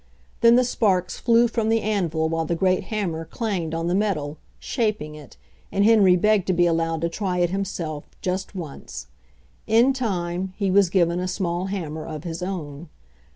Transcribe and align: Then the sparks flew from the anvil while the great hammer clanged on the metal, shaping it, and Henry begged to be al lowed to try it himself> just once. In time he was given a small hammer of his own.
Then 0.39 0.55
the 0.55 0.63
sparks 0.63 1.19
flew 1.19 1.47
from 1.47 1.69
the 1.69 1.83
anvil 1.83 2.27
while 2.27 2.45
the 2.45 2.55
great 2.55 2.85
hammer 2.85 3.23
clanged 3.23 3.75
on 3.75 3.85
the 3.85 3.93
metal, 3.93 4.39
shaping 4.57 5.13
it, 5.13 5.37
and 5.71 5.85
Henry 5.85 6.15
begged 6.15 6.47
to 6.47 6.53
be 6.53 6.67
al 6.67 6.73
lowed 6.73 7.01
to 7.01 7.07
try 7.07 7.37
it 7.37 7.51
himself> 7.51 8.05
just 8.19 8.55
once. 8.55 9.05
In 9.67 9.93
time 9.93 10.55
he 10.57 10.71
was 10.71 10.89
given 10.89 11.19
a 11.19 11.27
small 11.27 11.67
hammer 11.67 12.03
of 12.07 12.23
his 12.23 12.41
own. 12.41 12.89